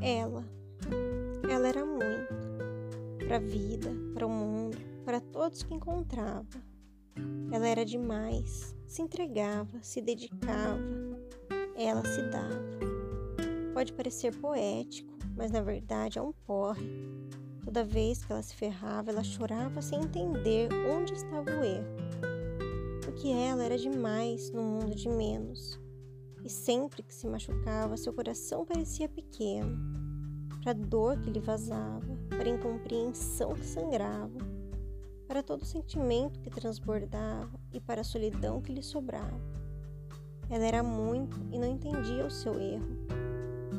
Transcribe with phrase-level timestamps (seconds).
[0.00, 0.44] ela.
[1.48, 2.52] Ela era muito
[3.26, 6.46] para a vida, para o mundo, para todos que encontrava.
[7.50, 10.78] Ela era demais, se entregava, se dedicava,
[11.76, 12.92] ela se dava.
[13.74, 16.86] Pode parecer poético, mas na verdade é um porre.
[17.64, 21.96] Toda vez que ela se ferrava, ela chorava sem entender onde estava o erro.
[23.04, 25.81] Porque ela era demais no mundo de menos.
[26.44, 29.78] E sempre que se machucava, seu coração parecia pequeno.
[30.62, 34.38] Para a dor que lhe vazava, para a incompreensão que sangrava
[35.32, 39.40] para todo o sentimento que transbordava e para a solidão que lhe sobrava.
[40.50, 42.86] Ela era muito e não entendia o seu erro.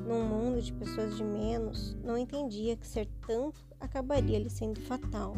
[0.08, 5.36] Num mundo de pessoas de menos, não entendia que ser tanto acabaria lhe sendo fatal.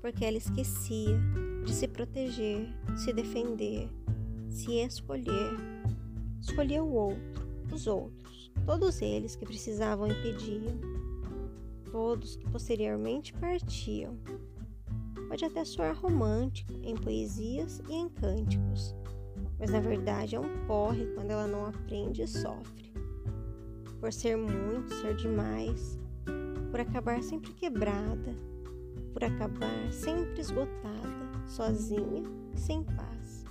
[0.00, 1.16] Porque ela esquecia
[1.64, 2.66] de se proteger,
[2.96, 3.88] se defender,
[4.66, 5.56] se escolher.
[6.42, 11.06] Escolhia o outro, os outros, todos eles que precisavam impedi-la
[11.96, 14.18] todos que posteriormente partiam.
[15.28, 18.94] Pode até soar romântico em poesias e em cânticos,
[19.58, 22.92] mas na verdade é um porre quando ela não aprende e sofre.
[23.98, 25.98] Por ser muito, ser demais,
[26.70, 28.36] por acabar sempre quebrada,
[29.14, 33.45] por acabar sempre esgotada, sozinha e sem paz.